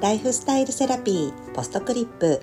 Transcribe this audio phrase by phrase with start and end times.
[0.00, 2.40] ライフスタイルセラピーポストクリップ。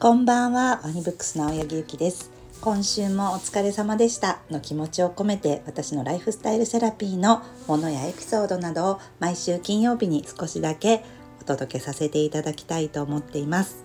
[0.00, 2.32] こんばんはワニブックスの青柳ゆきです。
[2.60, 11.04] 今週もお疲れ様でしたの気持ちを込めて私のライフスタイルセラピーのものやエピソードなどを毎週金曜日に少しだけ
[11.40, 13.84] お届けさせていただきたいと思っています。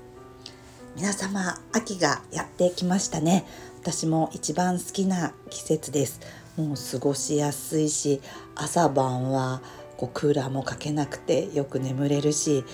[0.96, 3.46] 皆様秋がやってきましたね。
[3.84, 6.22] 私も一番好きな季節です。
[6.58, 8.20] もう過ごしやすいし
[8.56, 9.62] 朝晩は
[9.96, 12.66] こうクーラーもかけなくてよく眠れるし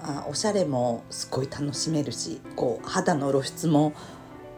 [0.00, 3.92] あおしゃれもすごい楽しめるしこう肌の露出も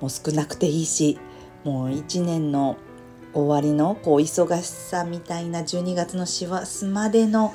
[0.01, 1.19] もう少なくていいし
[1.65, 2.77] もう一年の
[3.33, 7.55] 終わりのこう忙しさみたいな12月の師走までの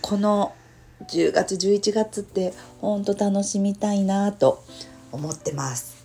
[0.00, 0.54] この
[1.08, 4.62] 10月11月ってほんと楽しみたいなと
[5.12, 5.99] 思ってます。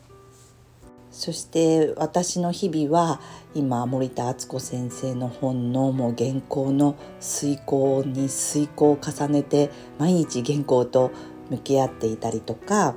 [1.16, 3.22] そして私の日々は
[3.54, 11.12] 今森田敦子先生の本のもう原稿の遂行に遂行を重ねて毎日原稿と
[11.50, 12.96] 向き合っていたりとか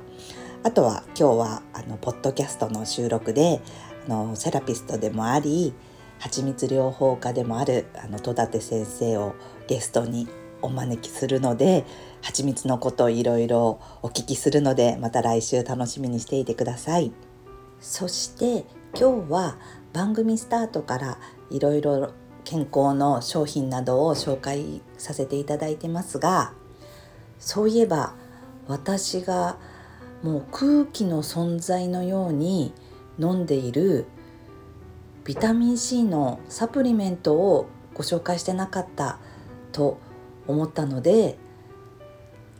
[0.63, 3.61] あとは今日はあのポッドキャストの収録で
[4.05, 5.73] あのセラピストでもあり
[6.19, 9.35] 蜂蜜療法家でもあるあの戸立先生を
[9.69, 10.27] ゲストに
[10.61, 11.85] お招きするので
[12.21, 17.28] 蜂蜜のことをいろいろお聞きするのでまた来週楽しみにしていてください。
[17.79, 19.57] そして今日は
[19.93, 22.13] 番組スタートからいろいろ
[22.43, 26.53] 健康の商品などを紹介させていただいてますが
[27.37, 28.15] そういえば
[28.67, 29.57] 私が
[30.23, 32.73] もう空気の存在のように
[33.19, 34.05] 飲んでいる
[35.23, 39.19] ビタミン C のサプリメントをご紹介してなかった
[39.71, 39.99] と
[40.47, 41.37] 思ったので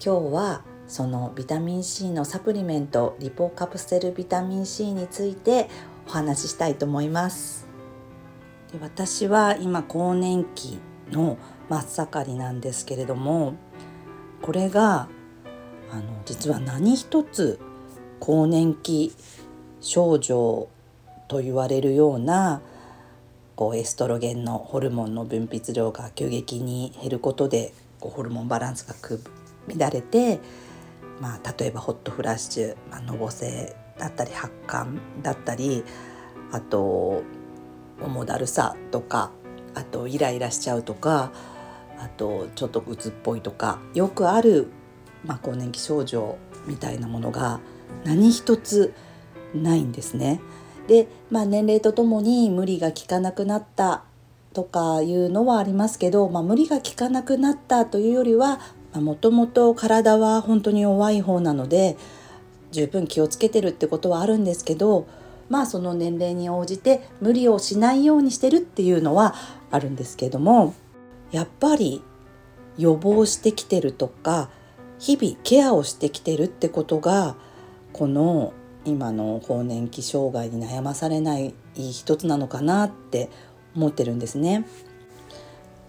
[0.04, 5.70] 今日はそのビタミン C のサプリメントリポカプセルビタミン C について
[6.08, 7.68] お話ししたいと思います。
[8.73, 10.80] で私は今更年期
[11.12, 11.38] の
[11.70, 13.54] 真っ盛りなんですけれども
[14.42, 15.08] これが
[15.92, 17.60] あの実は何一つ
[18.20, 19.14] 更年期
[19.82, 20.70] 症状
[21.27, 22.61] と言われるような
[23.56, 28.95] こうエストロゲンのホルモンの分泌量が急激に減ることでこうホルモンバランスが
[29.67, 30.39] 乱れて
[31.20, 35.84] まあ、例えばホットフラッシュ、まのぼせだったり発汗だったり
[36.52, 37.24] あと
[38.02, 39.32] 重だるさとか
[39.76, 41.32] あとイライラしちゃうとか
[42.00, 44.68] あとちょっと鬱っぽいとかよくある、
[45.26, 47.60] まあ、更年期症状みたいなものが
[48.06, 48.94] 何一つ
[49.54, 50.40] ないんですね。
[50.88, 54.04] で、まあ、年齢とともに無理が効かなくなった
[54.54, 58.60] とかいうのはありますけど、まあ、無理が効かなくなったというよりは
[58.94, 61.98] もともと体は本当に弱い方なので
[62.72, 65.08] 十分気をつけてるってことはあるんですけど
[65.50, 69.36] まあその年齢に応じて無理をしないようにしてるっていうのは
[69.72, 70.73] あるんですけども
[71.32, 72.04] やっぱり
[72.77, 74.50] 予防してきてるとか
[75.00, 77.36] 日々ケアをしてきてるってことが
[77.94, 78.54] この
[78.86, 83.30] 今の更年期障害に悩まされない一つなのかなって
[83.76, 84.66] 思ってるんですね。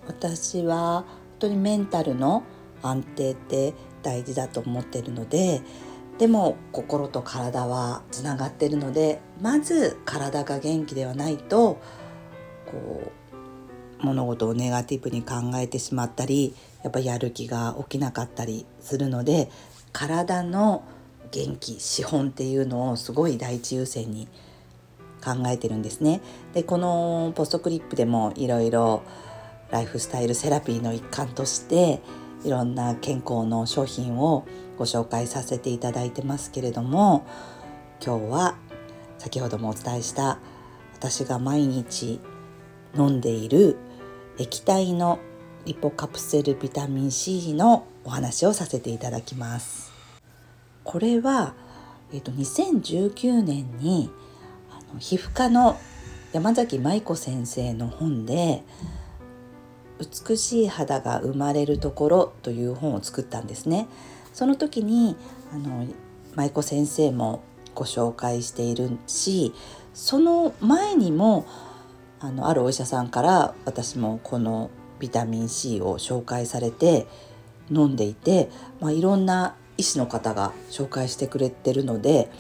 [0.07, 1.05] 私は本
[1.41, 2.43] 当にメンタルの
[2.83, 5.63] 安定って大事だと思ってるので
[6.19, 11.81] でも心と体はつながってるのでまず体が元気ではないと
[12.67, 13.13] こ
[14.03, 19.51] う物事をネガティブに考えてしまったりやっぱやる気が起きなかったりするので
[19.93, 20.85] 体の
[21.31, 24.29] 元気資本っていうのをすごい第一優先に
[25.23, 26.21] 考えてるんですね。
[26.55, 29.03] でこのポストクリップでもいろいろ
[29.71, 32.01] ライフスタイルセラピーの一環として
[32.45, 34.47] いろんな健康の商品を
[34.79, 37.27] ご紹介させていただいてますけれども
[38.05, 38.57] 今日は
[39.19, 40.39] 先ほどもお伝えした
[40.95, 42.21] 私が毎日
[42.97, 43.77] 飲んでいる
[44.39, 45.19] 液体の
[45.67, 49.93] リポカプセルビタミン C のお話をさせていただきます。
[50.85, 51.55] これは、
[52.13, 54.11] えーと、2019年に
[54.71, 55.79] あの皮膚科の
[56.33, 58.65] 山崎舞子先生の本で
[60.01, 63.89] 「美しい肌が生まれるところという本を作ったんですね。
[64.33, 65.17] その時に
[65.53, 65.87] あの
[66.35, 67.43] 舞子先生も
[67.75, 69.53] ご紹介しているし
[69.95, 71.47] その前にも
[72.21, 77.07] あのあるお医者さんから私もこのビタミン C を紹介されて
[77.71, 78.51] 飲んでいて、
[78.81, 82.31] まあ、いろんな医師の方が紹介してくれてるので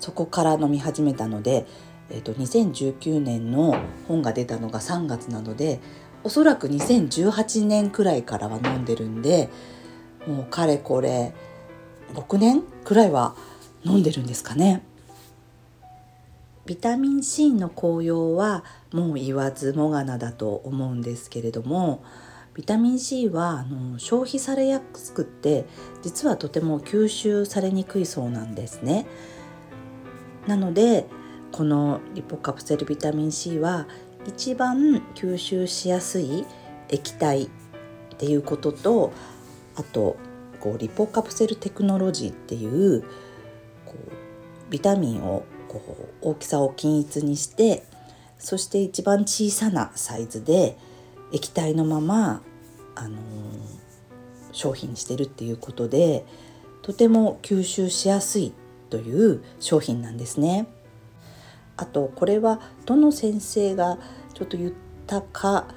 [0.00, 1.66] そこから飲み始めたので、
[2.10, 3.76] えー、と2019年の
[4.08, 5.80] 本が出たのが3月なので
[6.24, 9.48] おそらく2018年くらいからは飲んでるんで
[10.26, 11.32] もうかれこれ
[12.14, 13.34] 6年くらいは
[13.84, 14.82] 飲んでるんですかね。
[16.66, 18.62] ビタミン C の効用は
[18.92, 22.04] もう言わずもがなだと思うんですけれども
[22.52, 25.64] ビタミン C はあの消費されやすくって
[26.02, 29.06] 実はとても吸収されにくいそうなんですね。
[30.46, 31.06] なので
[31.52, 33.86] このリポカプセルビタミン C は
[34.28, 36.44] 一番吸収しやすい
[36.90, 37.48] 液体っ
[38.18, 39.10] ていうことと
[39.74, 40.18] あと
[40.60, 43.02] こうリポカプセルテクノロジーっていう
[43.86, 47.84] こうビタミンをこう大きさを均一にして
[48.38, 50.76] そして一番小さなサイズで
[51.32, 52.42] 液体のまま、
[52.96, 53.20] あのー、
[54.52, 56.26] 商品にしてるっていうことで
[56.82, 58.52] とても吸収しやすい
[58.90, 60.68] という商品なんですね。
[61.78, 63.98] あとこれはどの先生が
[64.34, 64.72] ちょっと言っ
[65.06, 65.68] たか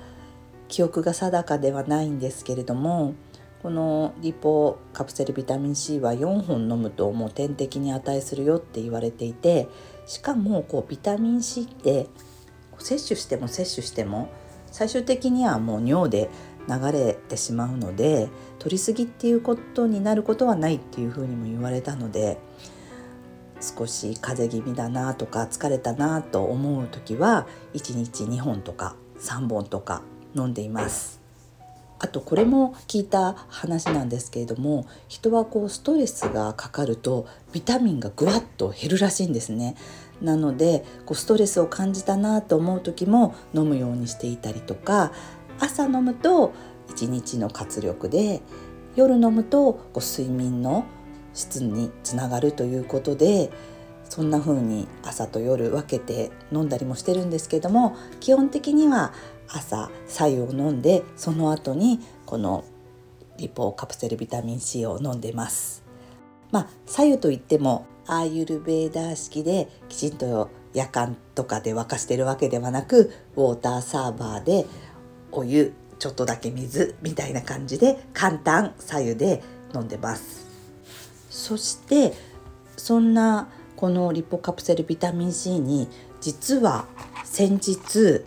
[0.67, 3.13] 記憶が定かではないんですけれども
[3.61, 9.67] このリポカプセルビタミン C は4本飲むともう点滴に値するよって言われていて
[10.07, 12.07] しかもこうビタミン C って
[12.79, 14.29] 摂取しても摂取しても
[14.71, 16.29] 最終的にはもう尿で
[16.67, 22.37] 流れてしまうので取りすぎっていうことになることはないっていうふうにも言われたので
[23.61, 30.01] 少し風邪気味だなとか疲れたなと思う時は1日2本とか3本とか
[30.35, 31.21] 飲んでいます。
[31.99, 39.75] あとこれも聞いた話なんですけれども人はこうストレスがかかるとビタミンがぐわっと減るらしいんですね。
[40.19, 45.11] なのでこうストレスを感じたなと思う時も飲むようにしていたりとか
[45.59, 46.53] 朝飲むと
[46.89, 48.41] 一日の活力で
[48.95, 50.85] 夜飲むとこう睡眠の
[51.33, 53.49] 質につながるということで
[54.09, 59.13] そんな風に朝と夜分けて飲んだりもしてるんですけども基本的には
[59.47, 62.65] 朝白湯を飲んでその後にこの
[63.37, 65.83] リポカプセルビタミン C を飲んでます。
[66.51, 74.65] まあ白湯といってもアーユルベーダー式できちんと夜間とかで沸かしてるわけではなくウォーターサーバーで
[75.31, 79.41] お湯ちょっとだけ水みたいな感じで簡単白湯で
[79.73, 80.50] 飲んでます
[81.31, 82.13] そして
[82.75, 83.47] そんな
[83.77, 85.87] このリポカプセルビタミン C に
[86.19, 86.85] 実は
[87.23, 88.25] 先日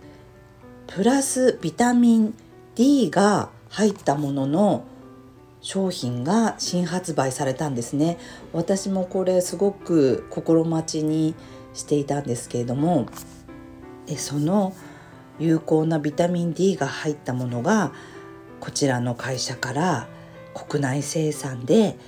[0.87, 2.35] プラスビタミン
[2.75, 4.85] D が入ったものの
[5.61, 8.19] 商品が新発売されたんですね。
[8.53, 11.35] 私もこれすごく心待ちに
[11.73, 13.07] していたんですけれども
[14.07, 14.75] でその
[15.39, 17.93] 有効なビタミン D が入ったものが
[18.61, 20.09] こちらの会社から
[20.55, 21.99] 国内生産で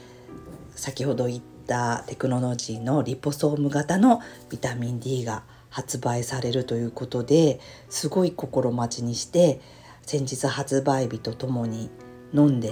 [0.76, 4.20] 先ほど言ったテクノロジーのリポソーム型の
[4.50, 9.60] ビタミン D が発売されるということですごい心待ちにして
[10.02, 11.90] 先日発売日とともに
[12.32, 12.70] 飲んで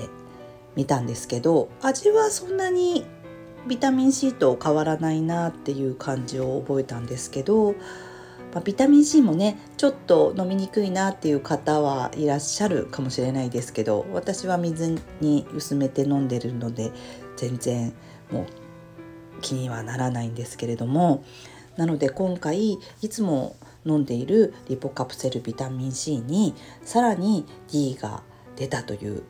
[0.76, 3.04] みたんですけど味はそんなに
[3.66, 7.72] ビタミン C と変わらないなっていう感じを覚えたんですけど、
[8.52, 16.92] まあ、ビタミン C もねちょっと飲みにくいなっていう方はいらっしゃるかもしれないですけど私は水に薄めて飲んでるので
[17.36, 17.92] 全然
[18.30, 21.24] もう気にはならないんですけれども
[21.76, 28.22] なので今回いつも飲んでいるリポカプセルビタミン C にさらに D が
[28.56, 29.24] 出たという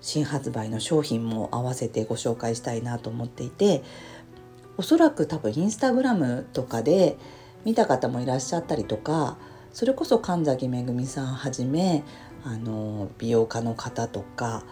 [0.00, 3.82] 新発売の商品も合わせてご紹介したいなと思っていて
[4.76, 7.18] おそらく多分インスタグラムとかで
[7.64, 9.36] 見た方もいらっしゃったりとか
[9.72, 12.02] それこそ神崎めぐみさんはじめ
[12.44, 14.64] あの美容家の方とか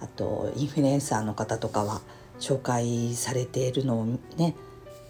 [0.00, 2.00] あとインフルエンサーの方とかは
[2.40, 4.54] 紹介されているのをね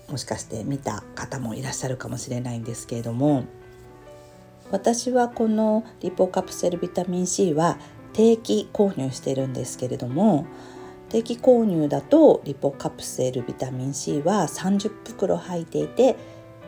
[0.08, 3.44] もしかして見た方もいらっしゃるかもしれないんですけれども
[4.70, 7.78] 私はこのリポカプセルビタミン C は
[8.12, 10.46] 定期購入してるんですけれども
[11.08, 16.16] 定期購入だとリポカプセルビタミン C は30袋入っていて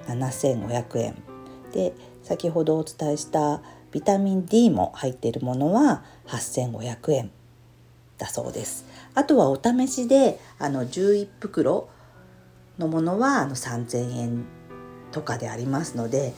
[0.06, 1.22] 7500円
[1.72, 3.62] で先ほどお伝えした
[3.92, 7.30] ビタミン D も入っているものは8500円
[8.18, 11.88] だそうですあとはお試しであの11袋
[12.78, 14.44] のものはあの3000円
[15.12, 16.34] とかでありますので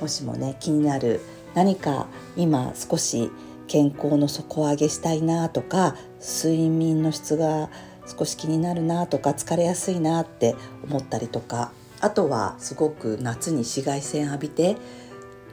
[0.00, 1.20] もしもね気になる
[1.54, 3.30] 何か今少し
[3.68, 7.70] 健康の底上げしたいなとか睡眠の質が
[8.06, 14.76] 少し気になるなとか疲れやすいなって思ったりとかあとはすごく夏に紫外線浴びて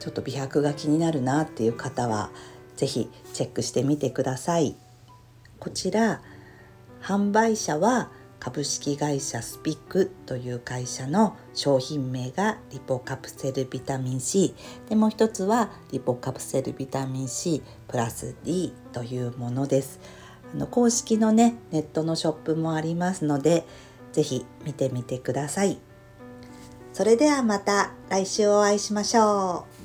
[0.00, 2.30] ちょっと美白が気になるなっていう方は
[2.76, 4.74] 是非チェックしてみてください。
[5.60, 6.22] こちら
[7.02, 14.54] 販売者は株式会社スピックという会社の商品名がリポカプセルビタミン C
[14.88, 20.00] でもう一つはリポカプセルビタミン C プラス D というものです。
[20.54, 23.66] あの公式のねネットのショップもありますので
[24.12, 25.78] 是非見てみてください。
[26.94, 29.79] それではまた来週お会いしましょう。